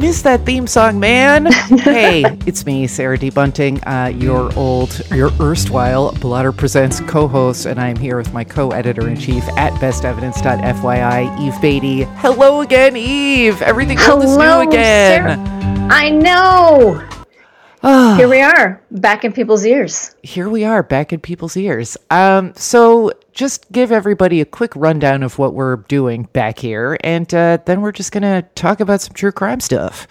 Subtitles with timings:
[0.00, 1.46] miss that theme song, man.
[1.68, 3.30] hey, it's me, Sarah D.
[3.30, 9.08] Bunting, uh, your old, your erstwhile Blotter Presents co-host, and I'm here with my co-editor
[9.08, 12.02] in chief at bestevidence.fyi, Eve Beatty.
[12.16, 13.60] Hello again, Eve.
[13.62, 15.22] Everything old is new again.
[15.22, 15.88] Sarah.
[15.90, 17.09] I know.
[17.82, 20.14] Here we are, back in people's ears.
[20.22, 21.96] Here we are, back in people's ears.
[22.10, 27.32] Um, so just give everybody a quick rundown of what we're doing back here, and
[27.32, 30.06] uh, then we're just gonna talk about some true crime stuff.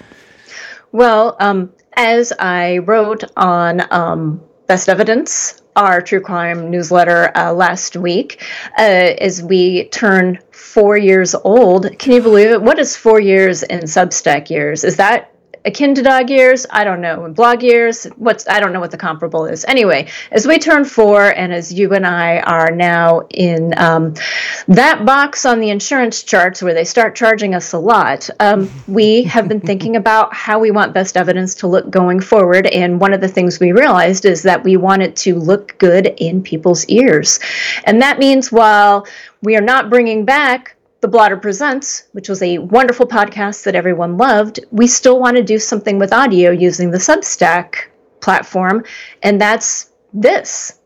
[0.91, 7.95] Well, um, as I wrote on um, Best Evidence, our true crime newsletter uh, last
[7.95, 8.44] week,
[8.80, 11.97] uh, as we turn four years old.
[11.99, 12.61] Can you believe it?
[12.61, 14.83] What is four years in Substack years?
[14.83, 15.33] Is that
[15.66, 17.26] akin to dog years i don't know.
[17.26, 19.66] In blog years what's i don't know what the comparable is.
[19.66, 24.14] Anyway as we turn four and as you and i are now in um,
[24.67, 29.23] that box on the insurance charts where they start charging us a lot um, we
[29.23, 32.67] have been thinking about how we want best evidence to look going forward.
[32.67, 36.08] And one of the things we realized is that we want it to look good
[36.17, 37.39] in people's ears.
[37.86, 39.08] And that means while
[39.42, 44.17] we are not bringing back the Blotter Presents, which was a wonderful podcast that everyone
[44.17, 47.75] loved, we still want to do something with audio using the Substack
[48.22, 48.83] platform,
[49.23, 50.77] and that's this,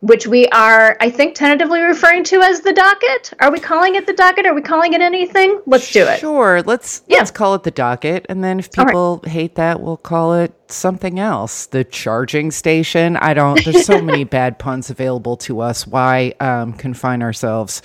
[0.00, 3.32] which we are, I think, tentatively referring to as the docket.
[3.40, 4.46] Are we calling it the docket?
[4.46, 5.60] Are we calling it anything?
[5.66, 6.20] Let's do it.
[6.20, 7.18] Sure, let's Yeah.
[7.18, 8.90] let's call it the docket, and then if All right.
[8.92, 11.66] people hate that, we'll call it something else.
[11.66, 13.16] The charging station.
[13.16, 13.62] I don't.
[13.64, 15.86] There's so many bad puns available to us.
[15.88, 17.82] Why um, confine ourselves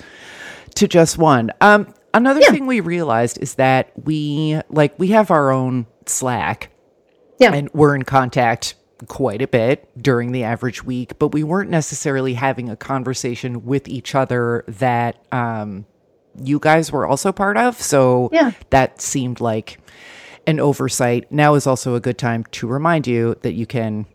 [0.76, 1.50] to just one?
[1.60, 2.50] Um, another Yeah.
[2.50, 6.70] thing we realized is that we like we have our own Slack,
[7.38, 7.52] Yeah.
[7.52, 8.74] and we're in contact
[9.08, 13.88] quite a bit during the average week, but we weren't necessarily having a conversation with
[13.88, 15.84] each other that um,
[16.42, 17.80] you guys were also part of.
[17.80, 18.52] So Yeah.
[18.70, 19.78] that seemed like
[20.46, 21.30] an oversight.
[21.32, 24.06] Now is also a good time to remind you that you can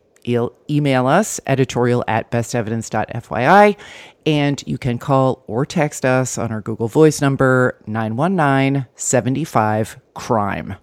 [0.70, 3.78] email us editorial at bestevidence.fyi
[4.26, 10.76] and you can call or text us on our Google Voice number 919 75 crime.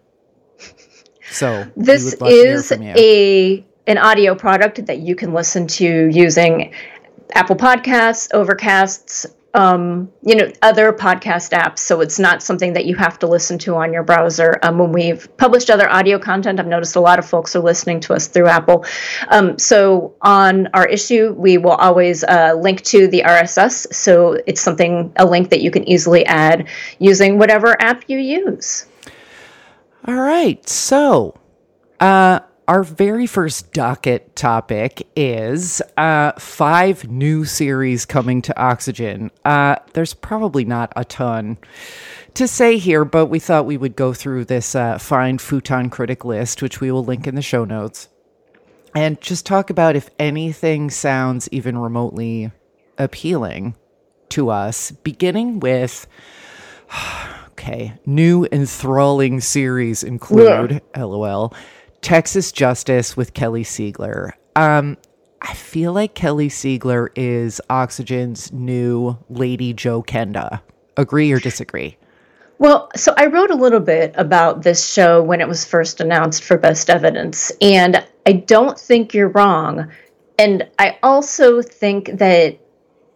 [1.30, 5.66] So this would love to hear is a an audio product that you can listen
[5.66, 6.72] to using
[7.34, 11.78] Apple Podcasts, Overcasts, um, you know, other podcast apps.
[11.78, 14.58] So it's not something that you have to listen to on your browser.
[14.62, 18.00] Um, when we've published other audio content, I've noticed a lot of folks are listening
[18.00, 18.84] to us through Apple.
[19.28, 23.94] Um, so on our issue, we will always uh, link to the RSS.
[23.94, 28.86] So it's something, a link that you can easily add using whatever app you use.
[30.06, 30.68] All right.
[30.68, 31.38] So,
[32.00, 39.30] uh, our very first docket topic is uh, five new series coming to Oxygen.
[39.44, 41.58] Uh, there's probably not a ton
[42.34, 46.24] to say here, but we thought we would go through this uh, fine futon critic
[46.24, 48.08] list, which we will link in the show notes,
[48.94, 52.50] and just talk about if anything sounds even remotely
[52.98, 53.74] appealing
[54.30, 56.06] to us, beginning with
[57.54, 57.94] Okay.
[58.04, 61.54] New enthralling series include, lol,
[62.04, 64.32] Texas Justice with Kelly Siegler.
[64.56, 64.98] Um,
[65.40, 70.60] I feel like Kelly Siegler is Oxygen's new Lady Joe Kenda.
[70.98, 71.96] Agree or disagree?
[72.58, 76.44] Well, so I wrote a little bit about this show when it was first announced
[76.44, 79.90] for Best Evidence, and I don't think you're wrong.
[80.38, 82.58] And I also think that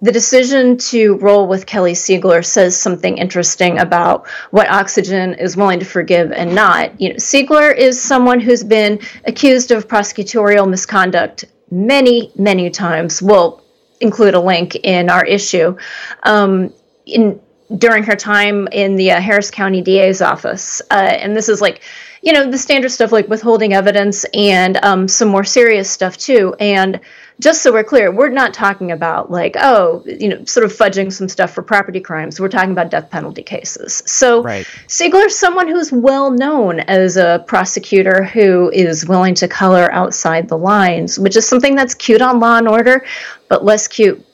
[0.00, 5.80] the decision to roll with Kelly Siegler says something interesting about what Oxygen is willing
[5.80, 7.00] to forgive and not.
[7.00, 13.20] You know, Siegler is someone who's been accused of prosecutorial misconduct many, many times.
[13.20, 13.64] We'll
[14.00, 15.76] include a link in our issue.
[16.22, 16.72] Um,
[17.04, 17.40] in
[17.76, 21.82] during her time in the uh, Harris County DA's office, uh, and this is like,
[22.22, 26.54] you know, the standard stuff like withholding evidence and um, some more serious stuff too.
[26.58, 26.98] And
[27.40, 31.12] just so we're clear, we're not talking about like, oh, you know, sort of fudging
[31.12, 32.40] some stuff for property crimes.
[32.40, 34.02] We're talking about death penalty cases.
[34.06, 34.66] So Right.
[34.86, 40.58] Siegler's someone who's well known as a prosecutor who is willing to color outside the
[40.58, 43.04] lines, which is something that's cute on Law and Order,
[43.48, 44.24] but less cute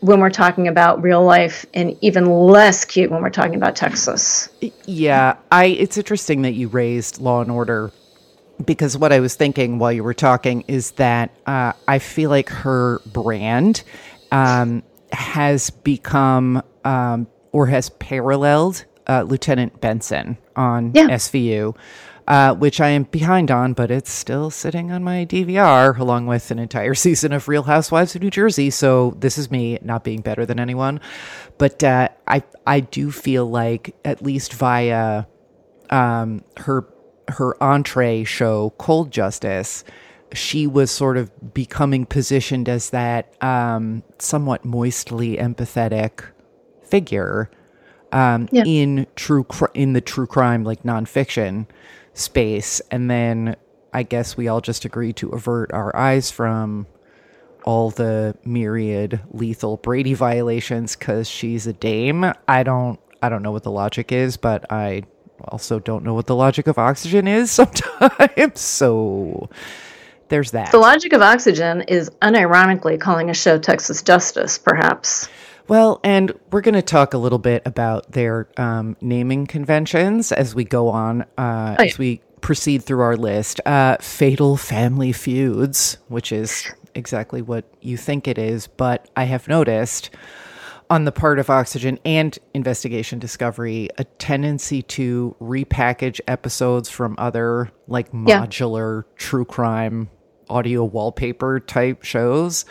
[0.00, 4.48] when we're talking about real life, and even less cute when we're talking about Texas.
[4.84, 5.66] Yeah, I.
[5.66, 7.92] It's interesting that you raised Law and Order
[8.64, 12.48] because what I was thinking while you were talking is that uh, I feel like
[12.48, 13.82] her brand
[14.30, 14.82] um,
[15.12, 21.08] has become um, or has paralleled uh, Lieutenant Benson on Yeah.
[21.08, 21.76] SVU.
[22.28, 26.52] Uh, which I am behind on, but it's still sitting on my DVR along with
[26.52, 28.70] an entire season of Real Housewives of New Jersey.
[28.70, 31.00] So this is me not being better than anyone,
[31.58, 35.24] but uh, I I do feel like at least via
[35.90, 36.82] um, her
[37.28, 39.84] her entree show, Cold Justice,
[40.32, 46.24] she was sort of becoming positioned as that um, somewhat moistly empathetic
[46.82, 47.50] figure
[48.12, 48.64] um, Yeah.
[48.66, 51.66] in true cr- in the true crime like nonfiction
[52.14, 53.56] space, and then
[53.92, 56.86] I guess we all just agreed to avert our eyes from
[57.64, 62.24] all the myriad lethal Brady violations because she's a dame.
[62.48, 65.04] I don't I don't know what the logic is, but I
[65.48, 68.60] also don't know what the logic of oxygen is sometimes.
[68.60, 69.48] So
[70.28, 70.72] there's that.
[70.72, 75.28] The logic of Oxygen is unironically calling a show Texas Justice, perhaps.
[75.68, 80.54] Well, and we're going to talk a little bit about their um, naming conventions as
[80.54, 81.88] we go on, uh, Oh, yeah.
[81.90, 83.60] as we proceed through our list.
[83.66, 89.48] Uh, Fatal Family Feuds, which is exactly what you think it is, but I have
[89.48, 90.10] noticed
[90.92, 97.70] on the part of Oxygen and Investigation Discovery a tendency to repackage episodes from other
[97.88, 98.44] like Yeah.
[98.44, 100.10] modular true crime
[100.50, 102.66] audio wallpaper type shows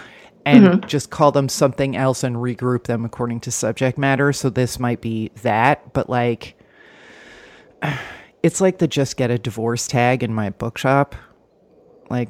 [0.45, 0.87] and mm-hmm.
[0.87, 4.31] just call them something else and regroup them according to subject matter.
[4.33, 6.53] So this might be that, but like
[8.43, 11.15] it's like the just get a divorce tag in my bookshop.
[12.11, 12.29] Like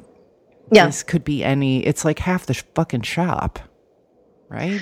[0.70, 0.86] Yeah.
[0.86, 3.58] this could be any it's like half the sh- fucking shop.
[4.52, 4.80] Right?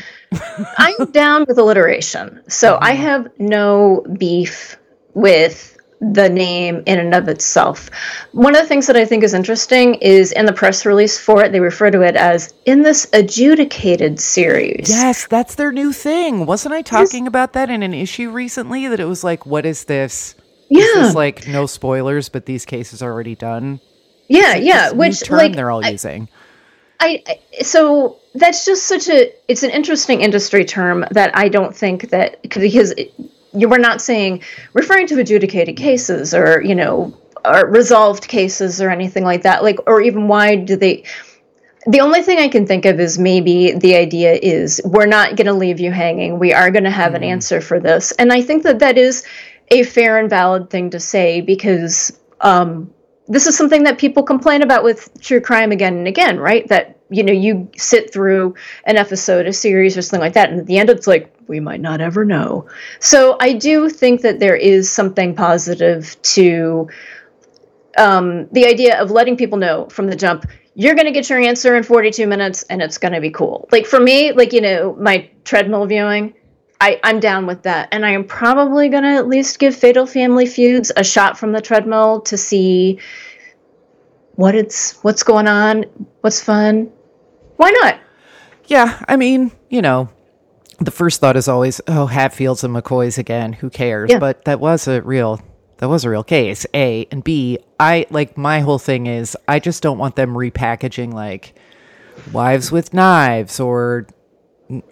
[0.78, 2.42] I'm down with alliteration.
[2.48, 4.76] So I have no beef
[5.14, 7.90] with the name in and of itself.
[8.32, 11.44] One of the things that I think is interesting is in the press release for
[11.44, 14.88] it, they refer to it as in this adjudicated series.
[14.88, 16.46] Yes, that's their new thing.
[16.46, 18.88] Wasn't I talking about that in an issue recently?
[18.88, 20.34] That it was like, what is this?
[20.70, 21.02] Is Yeah.
[21.02, 23.80] this like no spoilers, but these cases are already done?
[24.28, 24.88] yeah, yeah.
[24.90, 26.28] This Which term like they're all I- using.
[27.00, 31.74] I, I so that's just such a it's an interesting industry term that I don't
[31.74, 33.12] think that because it,
[33.52, 34.42] you were not saying
[34.72, 39.78] referring to adjudicated cases or you know or resolved cases or anything like that like
[39.86, 41.04] or even why do they
[41.86, 45.46] the only thing I can think of is maybe the idea is we're not going
[45.46, 46.38] to leave you hanging.
[46.38, 48.12] We are going to have an answer for this.
[48.12, 49.24] And I think that that is
[49.70, 52.92] a fair and valid thing to say because um,
[53.30, 56.66] this is something that people complain about with true crime again and again, right?
[56.68, 60.50] That, you know, you sit through an episode, a series, or something like that.
[60.50, 62.68] And at the end, it's like, we might not ever know.
[62.98, 66.88] So I do think that there is something positive to
[67.96, 71.40] um, the idea of letting people know from the jump you're going to get your
[71.40, 74.60] answer in 42 minutes and it's going to be cool like for me like you
[74.60, 76.32] know my treadmill viewing
[76.80, 80.06] I, i'm down with that and i am probably going to at least give fatal
[80.06, 82.98] family feuds a shot from the treadmill to see
[84.36, 85.84] what it's what's going on
[86.22, 86.90] what's fun
[87.56, 88.00] why not
[88.68, 90.08] Yeah, I mean, you know,
[90.78, 93.52] the first thought is always, oh, Hatfields and McCoys again.
[93.52, 94.10] Who cares?
[94.10, 94.20] Yeah.
[94.20, 95.40] But that was a real,
[95.78, 96.64] that was a real case.
[96.72, 97.58] A and B.
[97.80, 101.54] I like my whole thing is I just don't want them repackaging like
[102.32, 104.06] Wives with Knives or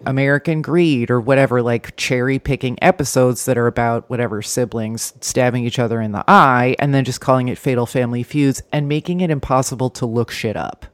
[0.05, 5.79] American Greed or whatever, like cherry picking episodes that are about whatever siblings stabbing each
[5.79, 9.29] other in the eye and then just calling it Fatal Family Feuds and making it
[9.29, 10.85] impossible to look shit up.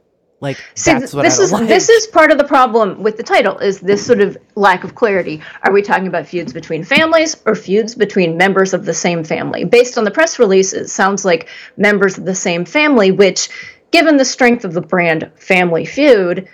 [0.42, 1.68] Like See, that's what this I is like.
[1.68, 4.94] this is part of the problem with the title is this sort of lack of
[4.94, 5.42] clarity.
[5.64, 9.64] Are we talking about feuds between families or feuds between members of the same family?
[9.64, 13.50] Based on the press release, it sounds like members of the same family, which,
[13.92, 16.48] given the strength of the brand Family Feud,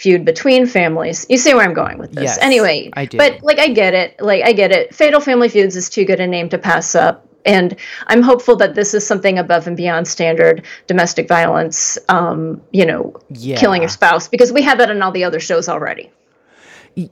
[0.00, 1.26] feud between families.
[1.28, 2.24] You see where I'm going with this.
[2.24, 3.18] Yes, anyway, I do.
[3.18, 4.20] but like I get it.
[4.20, 4.94] Like I get it.
[4.94, 7.26] Fatal Family Feuds is too good a name to pass up.
[7.46, 7.74] And
[8.06, 13.14] I'm hopeful that this is something above and beyond standard domestic violence, um, you know,
[13.30, 13.56] Yeah.
[13.58, 16.10] killing your spouse, because we have that on all the other shows already.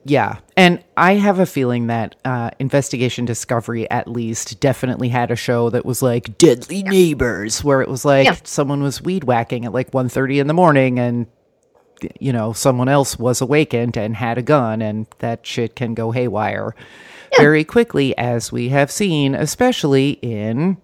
[0.04, 0.38] Yeah.
[0.56, 5.70] And I have a feeling that uh, Investigation Discovery, at least, definitely had a show
[5.70, 8.36] that was like Deadly Neighbors, where it was like Yeah.
[8.44, 11.26] someone was weed whacking at like 1.30 in the morning and,
[12.20, 16.10] you know, someone else was awakened and had a gun, and that shit can go
[16.10, 16.74] haywire
[17.36, 20.78] very quickly, as we have seen, especially in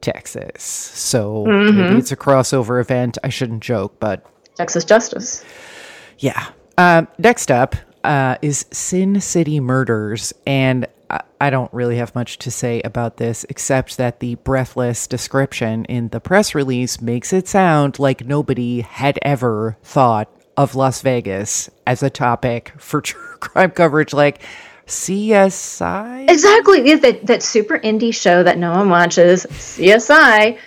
[0.00, 0.62] Texas.
[0.62, 3.16] So maybe it's a crossover event.
[3.24, 5.44] I shouldn't joke, but Texas Justice.
[6.18, 6.48] yeah.
[6.76, 12.38] Um, next up uh, is Sin City Murders, and I, I don't really have much
[12.38, 17.46] to say about this except that the breathless description in the press release makes it
[17.48, 23.70] sound like nobody had ever thought of Las Vegas as a topic for true crime
[23.70, 24.40] coverage, like
[24.86, 26.28] CSI.
[26.30, 26.88] Exactly.
[26.88, 30.58] Yeah, That that super indie show that no one watches, CSI.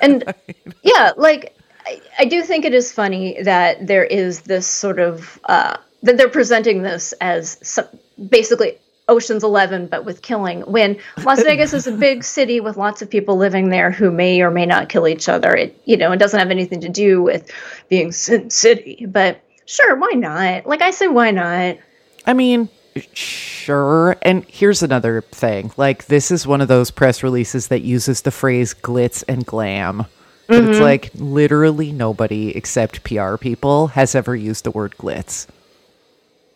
[0.00, 0.34] And
[0.82, 1.56] yeah, like
[1.86, 6.16] I, I do think it is funny that there is this sort of uh, that
[6.16, 7.86] they're presenting this as some,
[8.28, 8.78] basically
[9.08, 13.10] Ocean's 11 but with killing when Las Vegas is a big city with lots of
[13.10, 16.18] people living there who may or may not kill each other it you know it
[16.18, 17.50] doesn't have anything to do with
[17.88, 20.66] being Sin City but sure why not?
[20.66, 21.78] Like I say why not.
[22.26, 22.68] I mean
[23.14, 28.20] sure and here's another thing like this is one of those press releases that uses
[28.20, 30.04] the phrase glitz and glam
[30.46, 30.70] mm-hmm.
[30.70, 35.46] it's like literally nobody except PR people has ever used the word glitz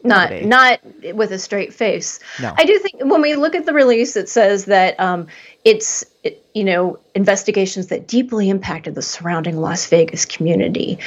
[0.07, 0.47] not Nobody.
[0.47, 0.81] not
[1.15, 2.21] with a straight face.
[2.41, 2.55] No.
[2.57, 5.27] I do think when we look at the release, it says that um,
[5.65, 10.99] it's it, you know investigations that deeply impacted the surrounding Las Vegas community.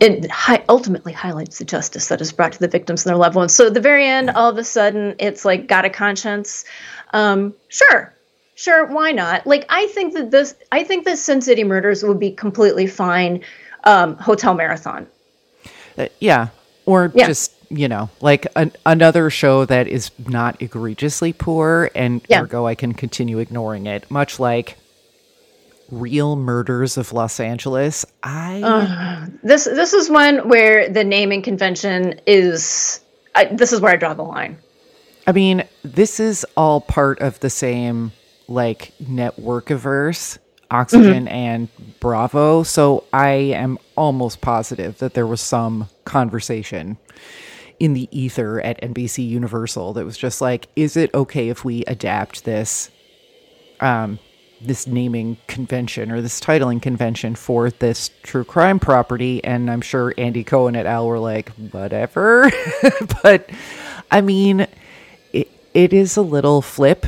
[0.00, 3.36] It hi- ultimately highlights the justice that is brought to the victims and their loved
[3.36, 3.54] ones.
[3.54, 6.64] So at the very end, all of a sudden, it's like got a conscience.
[7.12, 8.14] Um, sure,
[8.54, 9.46] sure, why not?
[9.46, 13.42] Like I think that this, I think that Sin City Murders would be completely fine.
[13.84, 15.06] Um, hotel marathon.
[15.96, 16.48] Uh, yeah,
[16.86, 17.26] or yeah.
[17.26, 22.42] just you know, like an, another show that is not egregiously poor, and yeah.
[22.42, 24.10] ergo I can continue ignoring it.
[24.10, 24.76] Much like
[25.90, 28.04] Real Murders of Los Angeles.
[28.22, 33.00] I uh, this this is one where the naming convention is.
[33.34, 34.58] I, this is where I draw the line.
[35.26, 38.12] I mean, this is all part of the same
[38.48, 40.38] like networkiverse,
[40.70, 41.28] Oxygen mm-hmm.
[41.28, 41.68] and
[42.00, 42.62] Bravo.
[42.62, 46.96] So I am almost positive that there was some conversation
[47.80, 51.84] in the ether at NBC Universal that was just like, is it okay if we
[51.86, 52.90] adapt this
[53.80, 54.18] um
[54.60, 59.42] this naming convention or this titling convention for this true crime property?
[59.44, 62.50] And I'm sure Andy Cohen et al were like, whatever.
[63.22, 63.48] but
[64.10, 64.66] I mean,
[65.32, 67.06] it, it is a little flip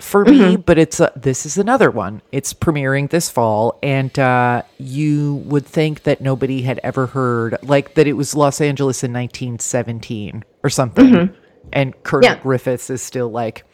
[0.00, 0.60] for me, mm-hmm.
[0.62, 2.22] but it's a, this is another one.
[2.32, 7.94] It's premiering this fall, and uh, you would think that nobody had ever heard like
[7.94, 11.34] that it was Los Angeles in 1917 or something, mm-hmm.
[11.72, 12.38] and Colonel yeah.
[12.40, 13.64] Griffiths is still like,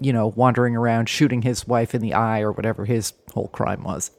[0.00, 3.82] you know, wandering around shooting his wife in the eye or whatever his whole crime
[3.82, 4.10] was.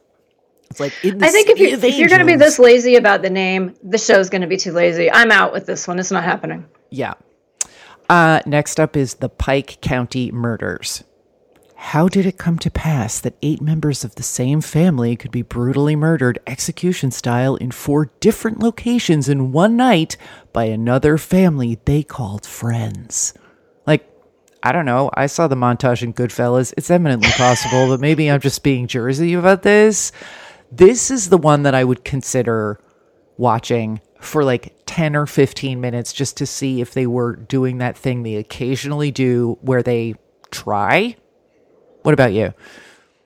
[0.71, 3.29] It's like I think if, you, if you're going to be this lazy about the
[3.29, 5.11] name, the show's going to be too lazy.
[5.11, 5.97] I'm out with this one.
[5.97, 6.65] It's not happening.
[6.91, 7.15] Yeah.
[8.07, 11.03] Uh, next up is the Pike County murders.
[11.81, 15.41] How did it come to pass that eight members of the same family could be
[15.41, 20.17] brutally murdered execution style in four different locations in one night
[20.51, 23.33] by another family they called friends?
[23.87, 24.07] Like,
[24.61, 25.09] I don't know.
[25.13, 26.73] I saw the montage in Goodfellas.
[26.75, 30.11] It's eminently possible, but maybe I'm just being Jersey about this.
[30.69, 32.79] This is the one that I would consider
[33.37, 37.97] watching for like 10 or 15 minutes just to see if they were doing that
[37.97, 40.15] thing they occasionally do where they
[40.51, 41.15] try
[42.03, 42.53] what about you?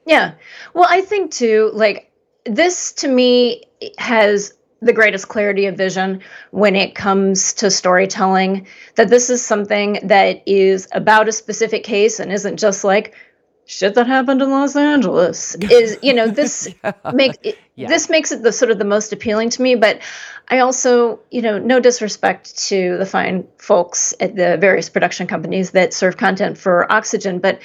[0.05, 0.33] Yeah.
[0.73, 2.11] Well, I think too, like,
[2.45, 3.63] this to me
[3.97, 4.53] has
[4.83, 10.43] the greatest clarity of vision when it comes to storytelling that this is something that
[10.45, 13.15] is about a specific case and isn't just like
[13.65, 16.93] shit that happened in Los Angeles is you know this yeah.
[17.13, 17.87] make it, yeah.
[17.87, 20.01] this makes it the sort of the most appealing to me but
[20.49, 25.71] I also you know no disrespect to the fine folks at the various production companies
[25.71, 27.61] that serve content for Oxygen but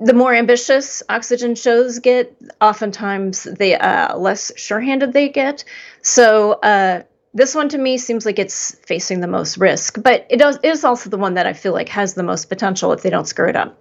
[0.00, 5.64] the more ambitious oxygen shows get, oftentimes the uh, less sure-handed they get.
[6.02, 7.02] So uh,
[7.34, 10.84] this one to me seems like it's facing the most risk, but it does, is
[10.84, 13.48] also the one that I feel like has the most potential if they don't screw
[13.48, 13.76] it up.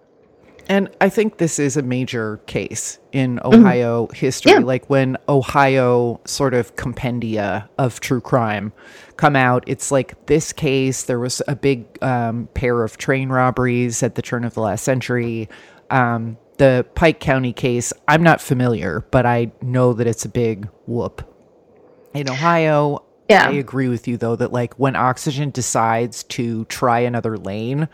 [0.69, 3.61] And I think this is a major case in mm-hmm.
[3.61, 4.15] Ohio mm-hmm.
[4.15, 4.51] history.
[4.51, 4.59] Yeah.
[4.59, 8.73] Like when Ohio sort of compendia of true crime
[9.15, 11.03] come out, it's like this case.
[11.03, 14.83] There was a big um, pair of train robberies at the turn of the last
[14.83, 15.47] century.
[15.89, 20.67] Um, the Pike County case, I'm not familiar, but I know that it's a big
[20.87, 21.23] whoop.
[22.13, 23.47] In Ohio, yeah.
[23.47, 27.87] I agree with you though that like when Oxygen decides to try another lane,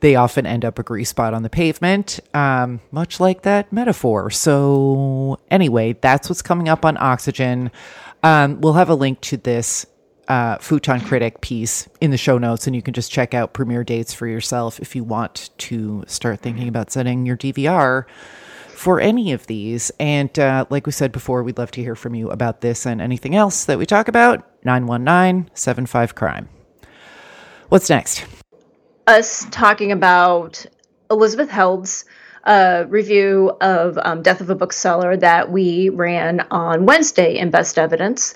[0.00, 4.30] they often end up a grease spot on the pavement, um, much like that metaphor.
[4.30, 7.70] So anyway, that's what's coming up on Oxygen.
[8.22, 9.86] Um, we'll have a link to this
[10.28, 13.84] uh, Futon Critic piece in the show notes, and you can just check out premiere
[13.84, 18.04] dates for yourself if you want to start thinking about setting your DVR
[18.68, 19.90] for any of these.
[19.98, 23.00] And uh, like we said before, we'd love to hear from you about this and
[23.00, 24.44] anything else that we talk about.
[24.64, 26.48] 919 75 Crime.
[27.68, 28.24] What's next?
[29.06, 30.66] Us talking about
[31.10, 32.04] Elizabeth Held's
[32.44, 37.78] uh, review of um, Death of a Bookseller that we ran on Wednesday in Best
[37.78, 38.34] Evidence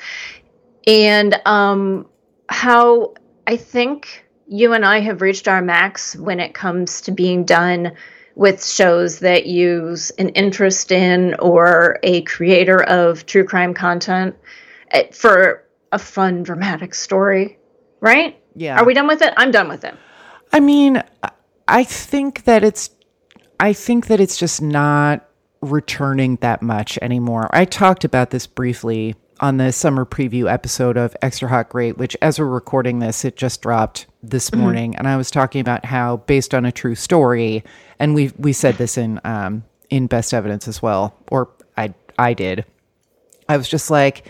[0.91, 2.05] and um,
[2.49, 3.15] how
[3.47, 7.93] I think you and I have reached our max when it comes to being done
[8.35, 14.35] with shows that use an interest in or a creator of true crime content
[14.91, 17.57] eh, for a fun, dramatic story,
[18.01, 18.37] right?
[18.57, 18.81] Yeah.
[18.81, 19.33] Are we done with it?
[19.37, 19.95] I'm done with it.
[20.53, 21.01] I mean,
[21.69, 22.91] I think that it's
[23.61, 25.29] I think that it's just not
[25.61, 27.49] returning that much anymore.
[27.53, 32.17] I talked about this briefly on the summer preview episode of Extra Hot Great, which
[32.21, 34.95] as we're recording this, it just dropped this morning.
[34.97, 37.65] And I was talking about how based on a true story,
[37.99, 42.35] and we we said this in um in best evidence as well, or I I
[42.35, 42.65] did.
[43.49, 44.29] I was just like,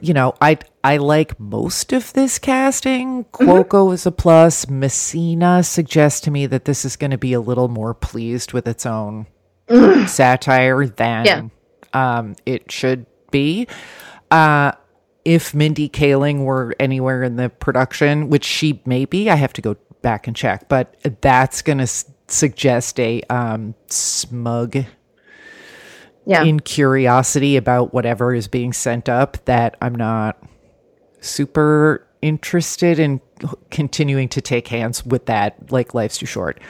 [0.00, 3.24] you know, I I like most of this casting.
[3.32, 4.68] Cuoco is a plus.
[4.68, 8.68] Messina suggests to me that this is going to be a little more pleased with
[8.68, 9.26] its own
[10.06, 11.42] satire than Yeah.
[12.18, 13.66] um, it should be.
[14.30, 14.72] Uh,
[15.24, 19.62] if Mindy Kaling were anywhere in the production, which she may be, I have to
[19.62, 24.76] go back and check, but that's going to s- suggest a um, smug
[26.24, 26.44] Yeah.
[26.44, 30.42] in curiosity about whatever is being sent up that I'm not
[31.20, 33.20] super interested in
[33.70, 35.70] continuing to take hands with that.
[35.70, 36.60] Like, life's too short.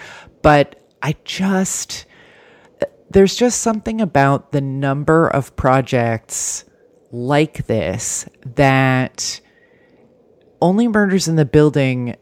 [0.43, 2.07] But I just,
[3.11, 6.65] there's just something about the number of projects
[7.11, 9.41] like this that
[10.61, 12.17] only murders in the building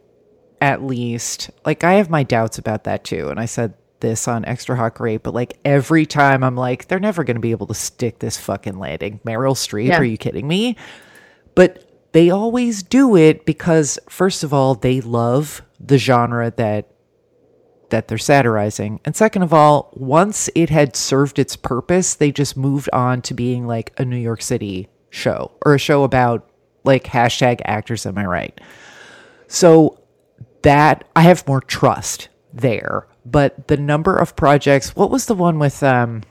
[0.60, 1.50] at least.
[1.64, 4.94] Like i have my doubts about that too and i said this on extra hot
[4.94, 8.18] great but like every time i'm like they're never going to be able to stick
[8.18, 9.98] this fucking landing meryl streep Yeah.
[9.98, 10.76] are you kidding me?
[11.54, 16.90] But they always do it because first of all they love the genre that
[17.90, 22.56] that they're satirizing and second of all once it had served its purpose they just
[22.56, 26.48] moved on to being like a new york city show or a show about
[26.84, 28.60] like hashtag actors am i right
[29.48, 30.00] so
[30.66, 33.06] that I have more trust there.
[33.24, 36.22] But the number of projects, what was the one with um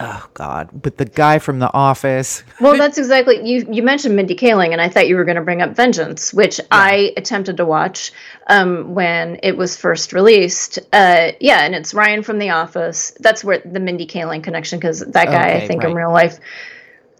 [0.00, 2.42] oh god, but the guy from the office?
[2.60, 3.66] Well, that's exactly you.
[3.70, 6.60] You mentioned Mindy Kaling, and I thought you were going to bring up Vengeance, which
[6.70, 8.12] I attempted to watch
[8.46, 10.78] um, when it was first released.
[10.92, 13.12] Uh, yeah, and it's Ryan from The Office.
[13.20, 15.90] That's where the Mindy Kaling connection, because that guy, Okay, I think, right.
[15.90, 16.38] in real life,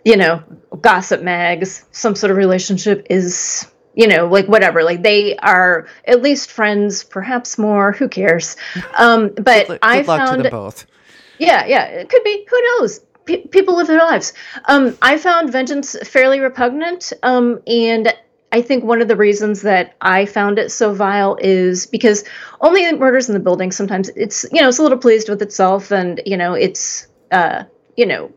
[0.04, 0.42] you know,
[0.80, 3.66] gossip mags, some sort of relationship is.
[3.92, 7.90] You know, like whatever, like they are at least friends, perhaps more.
[7.90, 8.56] Who cares?
[8.96, 10.86] Um, but Good I luck to found them both.
[11.40, 12.46] Yeah, yeah, it could be.
[12.48, 13.00] Who knows?
[13.24, 14.33] Pe- people live their lives.
[14.66, 18.14] Um, I found Vengeance fairly repugnant, um, and
[18.53, 22.24] I think one of the reasons that I found it so vile is because
[22.61, 23.72] only in murders in the building.
[23.72, 27.64] Sometimes it's you know it's a little pleased with itself, and you know it's uh,
[27.96, 28.31] you know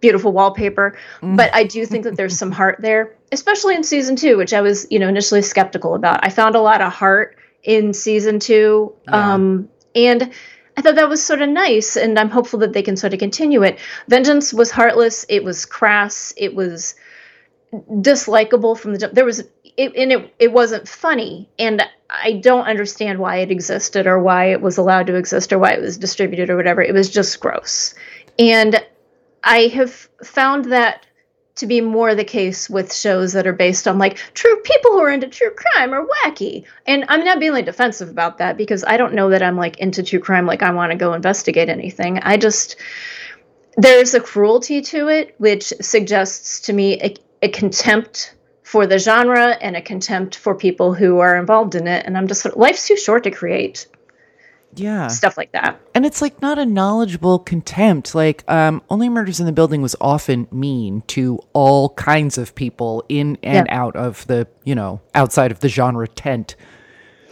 [0.00, 0.96] beautiful wallpaper.
[1.22, 4.60] But I do think that there's some heart there, especially in season two, which I
[4.60, 6.20] was you know initially skeptical about.
[6.24, 9.34] I found a lot of heart in season two, Yeah.
[9.34, 10.32] um, and
[10.78, 13.18] I thought that was sort of nice, and I'm hopeful that they can sort of
[13.18, 13.80] continue it.
[14.06, 15.26] Vengeance was heartless.
[15.28, 16.32] It was crass.
[16.36, 16.94] It was
[17.74, 19.12] dislikable from the jump.
[19.12, 19.40] There was
[19.76, 24.52] it, and it it wasn't funny, and I don't understand why it existed or why
[24.52, 26.80] it was allowed to exist or why it was distributed or whatever.
[26.80, 27.96] It was just gross,
[28.38, 28.80] and
[29.42, 31.07] I have found that
[31.58, 35.00] to be more the case with shows that are based on like true people who
[35.00, 36.64] are into true crime are wacky.
[36.86, 39.78] And I'm not being like defensive about that because I don't know that I'm like
[39.78, 42.18] into true crime like I want to go investigate anything.
[42.20, 42.76] I just
[43.76, 49.56] there's a cruelty to it which suggests to me a, a contempt for the genre
[49.60, 52.96] and a contempt for people who are involved in it and I'm just life's too
[52.96, 53.86] short to create
[54.74, 55.08] Yeah.
[55.08, 55.80] stuff like that.
[55.94, 58.14] And it's like not a knowledgeable contempt.
[58.14, 63.04] Like, um, Only Murders in the Building was often mean to all kinds of people
[63.08, 63.76] in and Yeah.
[63.76, 66.54] out of the, you know, outside of the genre tent.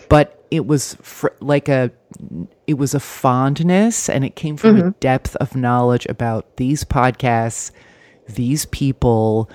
[0.08, 1.90] But it was fr- like a,
[2.66, 7.70] it was a fondness and it came from a depth of knowledge about these podcasts,
[8.28, 9.50] these people,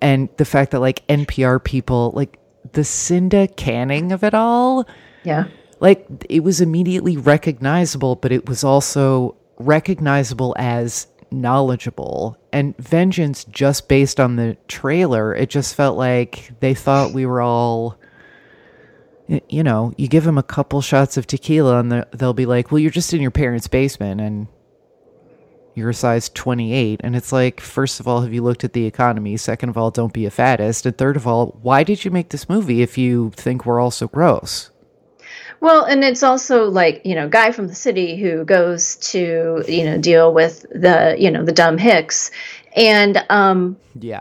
[0.00, 2.38] and the fact that like NPR people, like
[2.72, 4.86] the Cinda Canning of it all
[5.24, 5.44] Yeah.
[5.80, 12.36] Like it was immediately recognizable, but it was also recognizable as knowledgeable.
[12.52, 17.40] And Vengeance, just based on the trailer, it just felt like they thought we were
[17.40, 17.98] all.
[19.48, 22.80] You know, you give them a couple shots of tequila, and they'll be like, "Well,
[22.80, 24.48] you're just in your parents' basement, and
[25.76, 28.86] you're a size 28." And it's like, first of all, have you looked at the
[28.86, 29.36] economy?
[29.36, 30.84] Second of all, don't be a fattest.
[30.84, 33.92] And third of all, why did you make this movie if you think we're all
[33.92, 34.70] so gross?
[35.60, 39.84] Well, and it's also like, you know, guy from the city who goes to, you
[39.84, 42.30] know, deal with the, you know, the dumb Hicks.
[42.74, 44.20] And um, Yeah.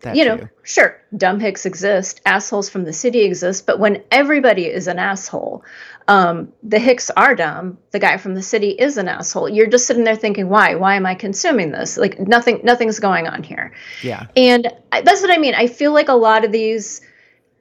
[0.00, 0.48] That you know, too.
[0.64, 5.62] sure, dumb Hicks exist, assholes from the city exist, but when everybody is an asshole,
[6.08, 7.78] um, the Hicks are dumb.
[7.92, 9.48] The guy from the city is an asshole.
[9.48, 10.74] You're just sitting there thinking, why?
[10.74, 11.96] Why am I consuming this?
[11.96, 13.72] Like nothing, nothing's going on here.
[14.02, 14.26] Yeah.
[14.36, 15.54] And I, that's what I mean.
[15.54, 17.00] I feel like a lot of these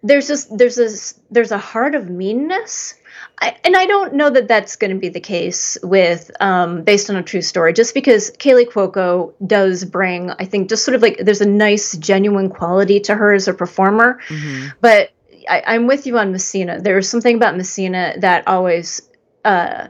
[0.03, 2.95] there's just there's this there's a heart of meanness
[3.41, 7.09] I, and I don't know that that's going to be the case with um, based
[7.09, 7.73] on a true story.
[7.73, 11.97] Just because Kaley Cuoco does bring, I think, just sort of like there's a nice,
[11.97, 14.19] genuine quality to her as a performer.
[14.27, 14.67] Mm-hmm.
[14.79, 15.09] But
[15.49, 16.81] I, am with you on Messina.
[16.81, 19.01] There's something about Messina that always
[19.43, 19.87] uh,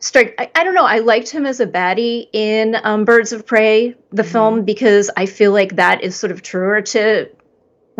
[0.00, 0.34] strike.
[0.38, 0.84] I, I, don't know.
[0.84, 4.32] I liked him as a baddie in um, Birds of Prey, the mm-hmm.
[4.32, 7.30] film, because I feel like that is sort of truer to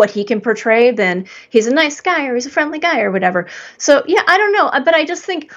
[0.00, 3.12] what he can portray, then he's a nice guy or he's a friendly guy or
[3.12, 3.46] whatever.
[3.76, 5.52] So yeah, I don't know, uh, but I just think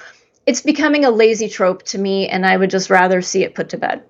[0.46, 3.70] it's becoming a lazy trope to me, and I would just rather see it put
[3.70, 4.04] to bed.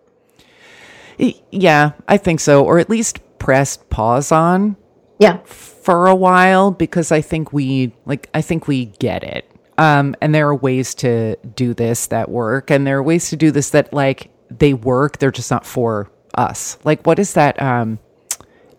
[1.53, 4.77] Yeah, I think so, or at least pressed pause on.
[5.20, 9.49] Yeah, for a while because I think we like I think we get it.
[9.79, 13.37] Um, and there are ways to do this that work, and there are ways to
[13.37, 15.18] do this that like they work.
[15.18, 16.77] They're just not for us.
[16.83, 17.62] Like, what is that?
[17.62, 18.01] Um,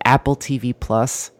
[0.04, 1.30] Apple TV Plus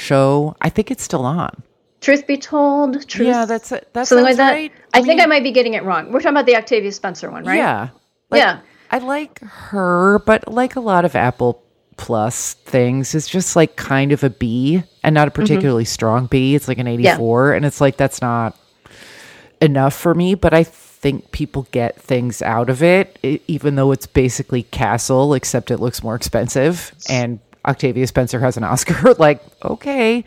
[0.00, 0.56] show.
[0.60, 1.62] I think it's still on.
[2.00, 3.28] Truth be told, truth.
[3.28, 3.88] Yeah, that's it.
[3.92, 4.52] That's something like that.
[4.52, 4.72] Right.
[4.94, 6.10] I, I mean, think I might be getting it wrong.
[6.10, 7.56] We're talking about the Octavia Spencer one, right?
[7.56, 7.90] Yeah.
[8.30, 8.60] Like, yeah.
[8.90, 11.62] I like her, but like a lot of Apple
[11.96, 15.42] Plus things, it's just like kind of a B and not a mm-hmm.
[15.42, 15.88] particularly mm-hmm.
[15.88, 16.54] strong B.
[16.54, 17.56] It's like an 84, yeah.
[17.56, 18.58] and it's like that's not
[19.60, 24.06] enough for me, but I think people get things out of it, even though it's
[24.06, 29.14] basically Castle, except it looks more expensive and Octavia Spencer has an Oscar.
[29.18, 30.24] like, okay,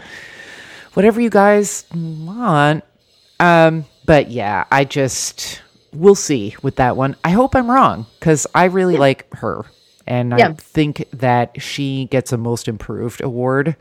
[0.94, 2.84] whatever you guys want.
[3.40, 7.16] Um, but yeah, I just we'll see with that one.
[7.24, 9.00] I hope I'm wrong because I really yeah.
[9.00, 9.66] like her,
[10.06, 10.50] and yeah.
[10.50, 13.76] I think that she gets a Most Improved award.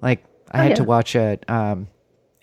[0.00, 0.76] Like, I oh, had yeah.
[0.76, 1.88] to watch a um,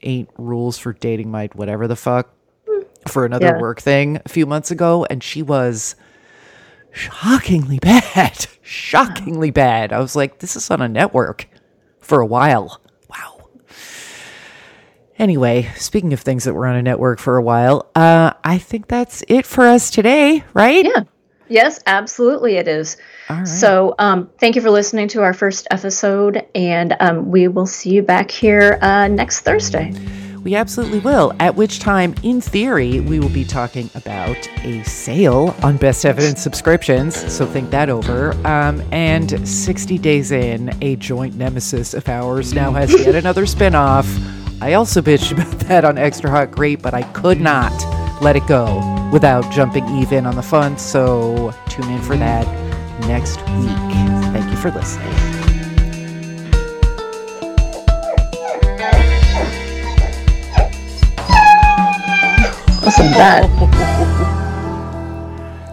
[0.04, 2.30] Eight Rules for Dating My whatever the fuck
[2.68, 2.84] hmm.
[3.08, 5.96] for another work thing a few months ago, and she was
[6.98, 8.48] shockingly bad.
[8.62, 9.94] shockingly bad.
[9.94, 11.48] I was like, this is on a network
[12.00, 12.82] for a while.
[13.10, 13.50] Wow.
[15.18, 18.88] Anyway, speaking of things that were on a network for a while, uh, I think
[18.88, 20.86] that's it for us today, right?
[20.86, 21.04] Yeah.
[21.50, 22.98] Yes, absolutely, it is.
[23.46, 27.92] So, um, thank you for listening to our first episode, and um, we will see
[27.92, 29.94] you back here uh, next Thursday.
[30.48, 31.34] We absolutely will.
[31.42, 36.42] At which time, in theory, we will be talking about a sale on Best Evidence
[36.42, 37.18] subscriptions.
[37.30, 38.32] So think that over.
[38.48, 44.08] Um, and 60 days in, a joint nemesis of ours now has yet another spinoff.
[44.62, 47.74] I also bitched about that on Extra Hot Great, but I could not
[48.22, 50.78] let it go without jumping even on the fun.
[50.78, 52.48] So tune in for that
[53.02, 54.32] next week.
[54.32, 55.37] Thank you for listening.
[62.88, 63.44] Listen to that.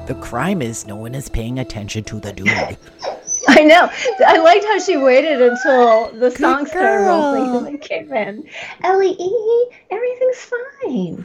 [0.08, 2.48] The crime is no one is paying attention to the dude.
[3.46, 3.88] I know.
[4.26, 8.48] I liked how she waited until the Good song started rolling and then came in.
[8.82, 9.16] Ellie
[9.92, 10.50] everything's
[10.82, 11.24] fine.